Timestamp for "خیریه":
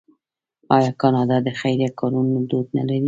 1.59-1.89